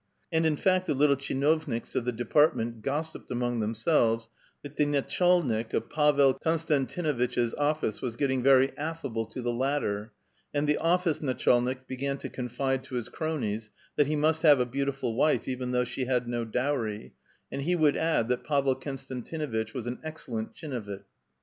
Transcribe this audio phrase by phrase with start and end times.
[0.31, 4.29] And in fact the little ichinovnika of the depai tment gossipped among themselves
[4.63, 10.11] that the natcJialnik of Pavel Konstantinuitch's office was getting very affable to to the latter,
[10.55, 14.65] and the office natchalnik began to confide to his cronies that he must have a
[14.65, 17.11] beautiful wife even though she had no dowi*v,
[17.51, 21.03] and he would add that Pavel Konstanti nuitch was an excellent tchinovnik.